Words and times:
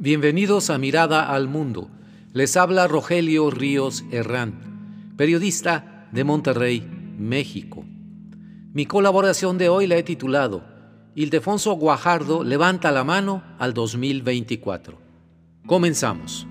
Bienvenidos 0.00 0.70
a 0.70 0.78
Mirada 0.78 1.28
al 1.28 1.48
Mundo. 1.48 1.90
Les 2.32 2.56
habla 2.56 2.86
Rogelio 2.86 3.50
Ríos 3.50 4.04
Herrán, 4.12 5.12
periodista 5.16 6.06
de 6.12 6.22
Monterrey, 6.22 6.88
México. 7.18 7.84
Mi 8.72 8.86
colaboración 8.86 9.58
de 9.58 9.68
hoy 9.68 9.88
la 9.88 9.96
he 9.96 10.04
titulado 10.04 10.62
Ildefonso 11.16 11.72
Guajardo 11.72 12.44
levanta 12.44 12.92
la 12.92 13.02
mano 13.02 13.42
al 13.58 13.74
2024. 13.74 15.00
Comenzamos. 15.66 16.46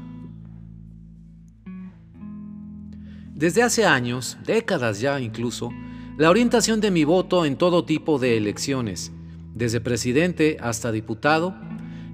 Desde 3.33 3.63
hace 3.63 3.85
años, 3.85 4.37
décadas 4.45 4.99
ya 4.99 5.21
incluso, 5.21 5.71
la 6.17 6.29
orientación 6.29 6.81
de 6.81 6.91
mi 6.91 7.05
voto 7.05 7.45
en 7.45 7.55
todo 7.55 7.85
tipo 7.85 8.19
de 8.19 8.35
elecciones, 8.35 9.13
desde 9.55 9.79
presidente 9.79 10.57
hasta 10.59 10.91
diputado, 10.91 11.55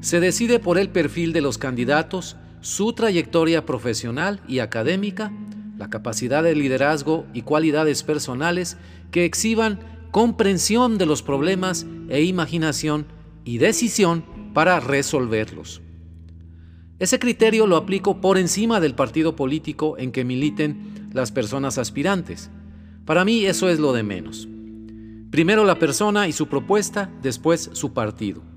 se 0.03 0.19
decide 0.19 0.59
por 0.59 0.77
el 0.77 0.89
perfil 0.89 1.31
de 1.31 1.39
los 1.39 1.57
candidatos, 1.57 2.35
su 2.59 2.91
trayectoria 2.91 3.65
profesional 3.65 4.41
y 4.49 4.59
académica, 4.59 5.31
la 5.77 5.89
capacidad 5.89 6.43
de 6.43 6.55
liderazgo 6.55 7.25
y 7.33 7.43
cualidades 7.43 8.03
personales 8.03 8.75
que 9.11 9.23
exhiban 9.23 9.79
comprensión 10.11 10.97
de 10.97 11.05
los 11.05 11.23
problemas 11.23 11.85
e 12.09 12.21
imaginación 12.23 13.05
y 13.45 13.59
decisión 13.59 14.25
para 14.53 14.81
resolverlos. 14.81 15.81
Ese 16.99 17.17
criterio 17.17 17.65
lo 17.65 17.77
aplico 17.77 18.19
por 18.19 18.37
encima 18.37 18.81
del 18.81 18.95
partido 18.95 19.37
político 19.37 19.97
en 19.97 20.11
que 20.11 20.25
militen 20.25 21.09
las 21.13 21.31
personas 21.31 21.77
aspirantes. 21.77 22.51
Para 23.05 23.23
mí 23.23 23.45
eso 23.45 23.69
es 23.69 23.79
lo 23.79 23.93
de 23.93 24.03
menos. 24.03 24.49
Primero 25.31 25.63
la 25.63 25.79
persona 25.79 26.27
y 26.27 26.33
su 26.33 26.47
propuesta, 26.47 27.09
después 27.21 27.69
su 27.71 27.93
partido. 27.93 28.52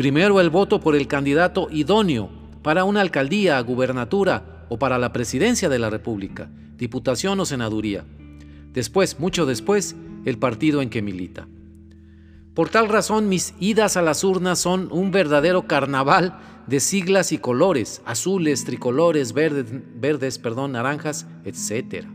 Primero 0.00 0.40
el 0.40 0.48
voto 0.48 0.80
por 0.80 0.96
el 0.96 1.06
candidato 1.06 1.68
idóneo 1.70 2.30
para 2.62 2.84
una 2.84 3.02
alcaldía, 3.02 3.60
gubernatura 3.60 4.64
o 4.70 4.78
para 4.78 4.96
la 4.96 5.12
presidencia 5.12 5.68
de 5.68 5.78
la 5.78 5.90
República, 5.90 6.48
diputación 6.78 7.38
o 7.38 7.44
senaduría. 7.44 8.06
Después, 8.72 9.20
mucho 9.20 9.44
después, 9.44 9.94
el 10.24 10.38
partido 10.38 10.80
en 10.80 10.88
que 10.88 11.02
milita. 11.02 11.48
Por 12.54 12.70
tal 12.70 12.88
razón, 12.88 13.28
mis 13.28 13.52
idas 13.60 13.98
a 13.98 14.00
las 14.00 14.24
urnas 14.24 14.58
son 14.58 14.88
un 14.90 15.10
verdadero 15.10 15.66
carnaval 15.66 16.38
de 16.66 16.80
siglas 16.80 17.30
y 17.30 17.36
colores, 17.36 18.00
azules, 18.06 18.64
tricolores, 18.64 19.34
verdes, 19.34 19.66
verdes 19.96 20.38
perdón, 20.38 20.72
naranjas, 20.72 21.26
etc. 21.44 22.06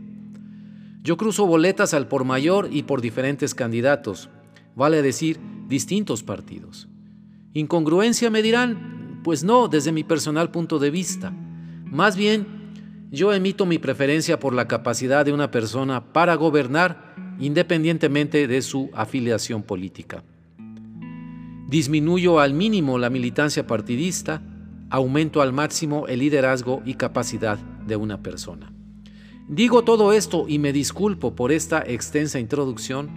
Yo 1.04 1.16
cruzo 1.16 1.46
boletas 1.46 1.94
al 1.94 2.08
por 2.08 2.24
mayor 2.24 2.68
y 2.68 2.82
por 2.82 3.00
diferentes 3.00 3.54
candidatos, 3.54 4.28
vale 4.74 5.02
decir, 5.02 5.38
distintos 5.68 6.24
partidos. 6.24 6.88
Incongruencia 7.56 8.28
me 8.28 8.42
dirán, 8.42 9.22
pues 9.24 9.42
no, 9.42 9.68
desde 9.68 9.90
mi 9.90 10.04
personal 10.04 10.50
punto 10.50 10.78
de 10.78 10.90
vista. 10.90 11.32
Más 11.86 12.14
bien, 12.14 12.46
yo 13.10 13.32
emito 13.32 13.64
mi 13.64 13.78
preferencia 13.78 14.38
por 14.38 14.52
la 14.52 14.68
capacidad 14.68 15.24
de 15.24 15.32
una 15.32 15.50
persona 15.50 16.12
para 16.12 16.34
gobernar 16.34 17.14
independientemente 17.38 18.46
de 18.46 18.60
su 18.60 18.90
afiliación 18.92 19.62
política. 19.62 20.22
Disminuyo 21.66 22.40
al 22.40 22.52
mínimo 22.52 22.98
la 22.98 23.08
militancia 23.08 23.66
partidista, 23.66 24.42
aumento 24.90 25.40
al 25.40 25.54
máximo 25.54 26.08
el 26.08 26.18
liderazgo 26.18 26.82
y 26.84 26.92
capacidad 26.92 27.56
de 27.56 27.96
una 27.96 28.22
persona. 28.22 28.70
Digo 29.48 29.82
todo 29.82 30.12
esto 30.12 30.44
y 30.46 30.58
me 30.58 30.74
disculpo 30.74 31.34
por 31.34 31.52
esta 31.52 31.82
extensa 31.86 32.38
introducción, 32.38 33.08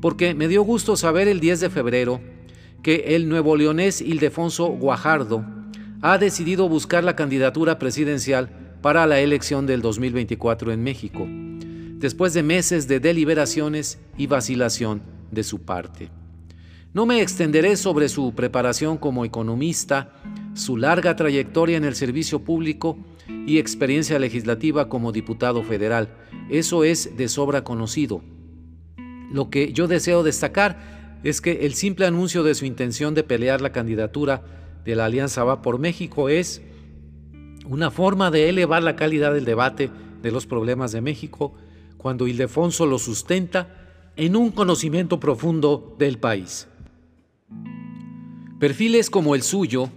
porque 0.00 0.34
me 0.34 0.48
dio 0.48 0.62
gusto 0.62 0.96
saber 0.96 1.28
el 1.28 1.38
10 1.38 1.60
de 1.60 1.70
febrero 1.70 2.37
que 2.82 3.16
el 3.16 3.28
nuevo 3.28 3.56
leonés 3.56 4.00
Ildefonso 4.00 4.66
Guajardo 4.66 5.44
ha 6.00 6.18
decidido 6.18 6.68
buscar 6.68 7.02
la 7.04 7.16
candidatura 7.16 7.78
presidencial 7.78 8.50
para 8.80 9.06
la 9.06 9.20
elección 9.20 9.66
del 9.66 9.82
2024 9.82 10.72
en 10.72 10.82
México, 10.82 11.26
después 11.98 12.34
de 12.34 12.42
meses 12.42 12.86
de 12.86 13.00
deliberaciones 13.00 13.98
y 14.16 14.26
vacilación 14.26 15.02
de 15.30 15.42
su 15.42 15.62
parte. 15.62 16.10
No 16.94 17.04
me 17.04 17.20
extenderé 17.20 17.76
sobre 17.76 18.08
su 18.08 18.34
preparación 18.34 18.96
como 18.96 19.24
economista, 19.24 20.12
su 20.54 20.76
larga 20.76 21.16
trayectoria 21.16 21.76
en 21.76 21.84
el 21.84 21.94
servicio 21.94 22.40
público 22.40 22.98
y 23.46 23.58
experiencia 23.58 24.18
legislativa 24.18 24.88
como 24.88 25.12
diputado 25.12 25.62
federal. 25.62 26.08
Eso 26.48 26.84
es 26.84 27.16
de 27.16 27.28
sobra 27.28 27.62
conocido. 27.62 28.22
Lo 29.30 29.50
que 29.50 29.72
yo 29.72 29.86
deseo 29.86 30.22
destacar 30.22 30.97
es 31.22 31.40
que 31.40 31.66
el 31.66 31.74
simple 31.74 32.06
anuncio 32.06 32.42
de 32.42 32.54
su 32.54 32.64
intención 32.64 33.14
de 33.14 33.24
pelear 33.24 33.60
la 33.60 33.72
candidatura 33.72 34.42
de 34.84 34.94
la 34.94 35.06
Alianza 35.06 35.44
Va 35.44 35.62
por 35.62 35.78
México 35.78 36.28
es 36.28 36.62
una 37.66 37.90
forma 37.90 38.30
de 38.30 38.48
elevar 38.48 38.82
la 38.82 38.96
calidad 38.96 39.34
del 39.34 39.44
debate 39.44 39.90
de 40.22 40.30
los 40.30 40.46
problemas 40.46 40.92
de 40.92 41.00
México 41.00 41.54
cuando 41.96 42.26
Ildefonso 42.26 42.86
lo 42.86 42.98
sustenta 42.98 44.12
en 44.16 44.36
un 44.36 44.50
conocimiento 44.50 45.20
profundo 45.20 45.94
del 45.98 46.18
país. 46.18 46.68
Perfiles 48.58 49.10
como 49.10 49.34
el 49.34 49.42
suyo 49.42 49.90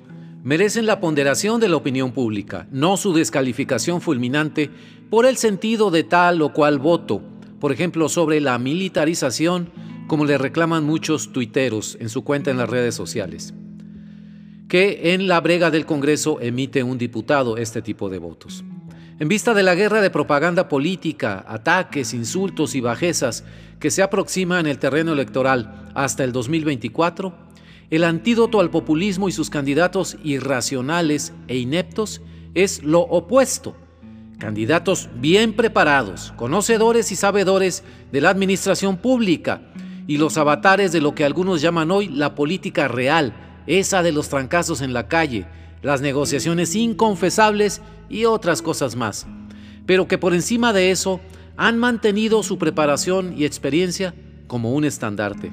merecen 0.43 0.85
la 0.85 0.99
ponderación 0.99 1.59
de 1.59 1.69
la 1.69 1.77
opinión 1.77 2.11
pública, 2.11 2.67
no 2.71 2.97
su 2.97 3.13
descalificación 3.13 4.01
fulminante 4.01 4.69
por 5.09 5.25
el 5.25 5.37
sentido 5.37 5.91
de 5.91 6.03
tal 6.03 6.41
o 6.41 6.53
cual 6.53 6.79
voto, 6.79 7.21
por 7.59 7.71
ejemplo 7.71 8.09
sobre 8.09 8.41
la 8.41 8.57
militarización 8.57 9.69
como 10.11 10.25
le 10.25 10.37
reclaman 10.37 10.83
muchos 10.83 11.31
tuiteros 11.31 11.97
en 12.01 12.09
su 12.09 12.25
cuenta 12.25 12.51
en 12.51 12.57
las 12.57 12.69
redes 12.69 12.93
sociales, 12.93 13.53
que 14.67 15.13
en 15.13 15.29
la 15.29 15.39
brega 15.39 15.71
del 15.71 15.85
Congreso 15.85 16.41
emite 16.41 16.83
un 16.83 16.97
diputado 16.97 17.55
este 17.55 17.81
tipo 17.81 18.09
de 18.09 18.17
votos. 18.17 18.65
En 19.19 19.29
vista 19.29 19.53
de 19.53 19.63
la 19.63 19.73
guerra 19.73 20.01
de 20.01 20.09
propaganda 20.09 20.67
política, 20.67 21.45
ataques, 21.47 22.13
insultos 22.13 22.75
y 22.75 22.81
bajezas 22.81 23.45
que 23.79 23.89
se 23.89 24.03
aproxima 24.03 24.59
en 24.59 24.67
el 24.67 24.79
terreno 24.79 25.13
electoral 25.13 25.89
hasta 25.95 26.25
el 26.25 26.33
2024, 26.33 27.33
el 27.89 28.03
antídoto 28.03 28.59
al 28.59 28.69
populismo 28.69 29.29
y 29.29 29.31
sus 29.31 29.49
candidatos 29.49 30.17
irracionales 30.25 31.31
e 31.47 31.57
ineptos 31.57 32.21
es 32.53 32.83
lo 32.83 32.99
opuesto. 32.99 33.77
Candidatos 34.39 35.07
bien 35.15 35.53
preparados, 35.53 36.33
conocedores 36.35 37.13
y 37.13 37.15
sabedores 37.15 37.85
de 38.11 38.19
la 38.19 38.31
administración 38.31 38.97
pública, 38.97 39.61
y 40.07 40.17
los 40.17 40.37
avatares 40.37 40.91
de 40.91 41.01
lo 41.01 41.15
que 41.15 41.25
algunos 41.25 41.61
llaman 41.61 41.91
hoy 41.91 42.07
la 42.07 42.35
política 42.35 42.87
real, 42.87 43.33
esa 43.67 44.03
de 44.03 44.11
los 44.11 44.29
trancazos 44.29 44.81
en 44.81 44.93
la 44.93 45.07
calle, 45.07 45.45
las 45.81 46.01
negociaciones 46.01 46.75
inconfesables 46.75 47.81
y 48.09 48.25
otras 48.25 48.61
cosas 48.61 48.95
más, 48.95 49.27
pero 49.85 50.07
que 50.07 50.17
por 50.17 50.33
encima 50.33 50.73
de 50.73 50.91
eso 50.91 51.19
han 51.57 51.77
mantenido 51.77 52.43
su 52.43 52.57
preparación 52.57 53.33
y 53.37 53.45
experiencia 53.45 54.13
como 54.47 54.73
un 54.73 54.85
estandarte. 54.85 55.51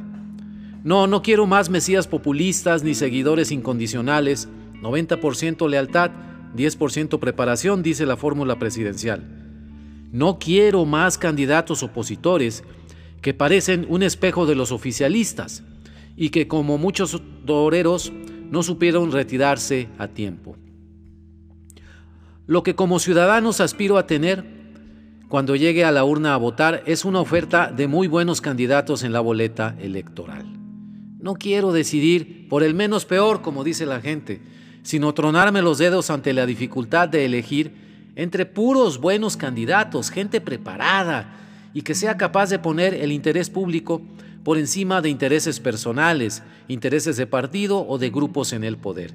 No, 0.84 1.06
no 1.06 1.22
quiero 1.22 1.47
más 1.47 1.70
mesías 1.70 2.06
populistas 2.06 2.82
ni 2.82 2.94
seguidores 2.94 3.50
incondicionales, 3.50 4.48
90% 4.80 5.69
lealtad, 5.69 6.10
10% 6.56 7.19
preparación, 7.19 7.82
dice 7.82 8.06
la 8.06 8.16
fórmula 8.16 8.59
presidencial. 8.59 9.22
No 10.12 10.38
quiero 10.38 10.86
más 10.86 11.19
candidatos 11.19 11.82
opositores 11.82 12.65
que 13.21 13.34
parecen 13.34 13.87
un 13.89 14.03
espejo 14.03 14.47
de 14.47 14.55
los 14.55 14.73
oficialistas 14.73 15.62
y 16.17 16.31
que 16.31 16.49
como 16.49 16.79
muchos 16.79 17.21
toreros 17.47 18.12
no 18.51 18.62
supieron 18.62 19.12
retirarse 19.12 19.89
a 19.99 20.09
tiempo. 20.09 20.56
Lo 22.47 22.62
que 22.62 22.75
como 22.75 22.99
ciudadanos 22.99 23.61
aspiro 23.61 23.99
a 23.99 24.07
tener 24.07 24.45
cuando 25.28 25.57
llegue 25.57 25.84
a 25.84 25.93
la 25.93 26.05
urna 26.05 26.33
a 26.33 26.39
votar 26.39 26.83
es 26.87 27.05
una 27.05 27.21
oferta 27.21 27.71
de 27.71 27.87
muy 27.87 28.09
buenos 28.09 28.41
candidatos 28.41 29.03
en 29.03 29.13
la 29.13 29.21
boleta 29.21 29.77
electoral. 29.78 30.47
No 31.21 31.34
quiero 31.34 31.72
decidir 31.72 32.48
por 32.48 32.63
el 32.63 32.75
menos 32.75 33.04
peor, 33.04 33.42
como 33.42 33.65
dice 33.65 33.84
la 33.84 34.01
gente, 34.01 34.41
sino 34.83 35.13
tronarme 35.13 35.60
los 35.60 35.77
dedos 35.77 36.09
ante 36.10 36.33
la 36.33 36.47
dificultad 36.47 37.09
de 37.09 37.27
elegir 37.27 38.13
entre 38.16 38.47
puros 38.47 38.98
buenos 38.98 39.37
candidatos, 39.37 40.10
gente 40.10 40.41
preparada, 40.41 41.47
y 41.78 41.83
que 41.83 41.95
sea 41.95 42.16
capaz 42.16 42.51
de 42.51 42.59
poner 42.59 42.92
el 42.92 43.13
interés 43.13 43.51
público 43.51 44.03
por 44.42 44.59
encima 44.59 45.01
de 45.01 45.10
intereses 45.10 45.60
personales, 45.60 46.42
intereses 46.66 47.16
de 47.16 47.28
partido 47.28 47.86
o 47.86 47.98
de 47.98 48.10
grupos 48.10 48.53
en 48.53 48.65
el 48.65 48.77
poder. 48.77 49.15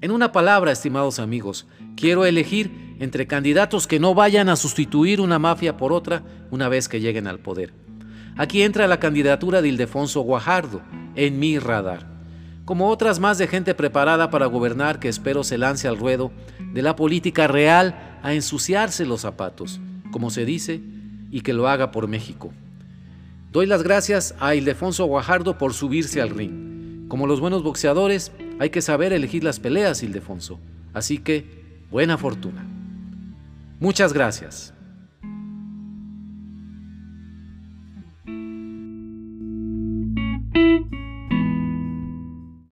En 0.00 0.12
una 0.12 0.30
palabra, 0.30 0.70
estimados 0.70 1.18
amigos, 1.18 1.66
quiero 1.96 2.24
elegir 2.24 2.94
entre 3.00 3.26
candidatos 3.26 3.88
que 3.88 3.98
no 3.98 4.14
vayan 4.14 4.48
a 4.48 4.54
sustituir 4.54 5.20
una 5.20 5.40
mafia 5.40 5.76
por 5.76 5.92
otra 5.92 6.22
una 6.52 6.68
vez 6.68 6.88
que 6.88 7.00
lleguen 7.00 7.26
al 7.26 7.40
poder. 7.40 7.74
Aquí 8.36 8.62
entra 8.62 8.86
la 8.86 9.00
candidatura 9.00 9.60
de 9.60 9.70
Ildefonso 9.70 10.20
Guajardo, 10.20 10.82
en 11.16 11.40
mi 11.40 11.58
radar, 11.58 12.06
como 12.64 12.90
otras 12.90 13.18
más 13.18 13.38
de 13.38 13.48
gente 13.48 13.74
preparada 13.74 14.30
para 14.30 14.46
gobernar 14.46 15.00
que 15.00 15.08
espero 15.08 15.42
se 15.42 15.58
lance 15.58 15.88
al 15.88 15.98
ruedo 15.98 16.30
de 16.74 16.82
la 16.82 16.94
política 16.94 17.48
real 17.48 18.20
a 18.22 18.34
ensuciarse 18.34 19.04
los 19.04 19.22
zapatos, 19.22 19.80
como 20.12 20.30
se 20.30 20.44
dice, 20.44 20.80
y 21.34 21.40
que 21.40 21.52
lo 21.52 21.66
haga 21.66 21.90
por 21.90 22.06
México. 22.06 22.52
Doy 23.50 23.66
las 23.66 23.82
gracias 23.82 24.36
a 24.38 24.54
Ildefonso 24.54 25.04
Guajardo 25.06 25.58
por 25.58 25.74
subirse 25.74 26.20
al 26.22 26.30
ring. 26.30 27.08
Como 27.08 27.26
los 27.26 27.40
buenos 27.40 27.64
boxeadores, 27.64 28.30
hay 28.60 28.70
que 28.70 28.80
saber 28.80 29.12
elegir 29.12 29.42
las 29.42 29.58
peleas, 29.58 30.04
Ildefonso. 30.04 30.60
Así 30.92 31.18
que, 31.18 31.80
buena 31.90 32.18
fortuna. 32.18 32.64
Muchas 33.80 34.12
gracias. 34.12 34.73